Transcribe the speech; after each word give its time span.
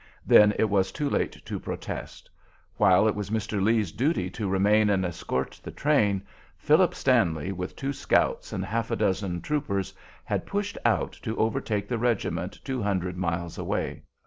Then 0.25 0.55
it 0.57 0.67
was 0.67 0.91
too 0.91 1.07
late 1.07 1.33
to 1.45 1.59
protest. 1.59 2.27
While 2.77 3.07
it 3.07 3.13
was 3.13 3.29
Mr. 3.29 3.61
Lee's 3.61 3.91
duty 3.91 4.31
to 4.31 4.49
remain 4.49 4.89
and 4.89 5.05
escort 5.05 5.59
the 5.61 5.69
train, 5.69 6.23
Philip 6.57 6.95
Stanley, 6.95 7.51
with 7.51 7.75
two 7.75 7.93
scouts 7.93 8.51
and 8.51 8.65
half 8.65 8.89
a 8.89 8.95
dozen 8.95 9.41
troopers, 9.41 9.93
had 10.23 10.47
pushed 10.47 10.79
out 10.85 11.11
to 11.21 11.37
overtake 11.37 11.87
the 11.87 11.99
regiment 11.99 12.57
two 12.63 12.81
hundred 12.81 13.15
miles 13.15 13.59
away. 13.59 14.01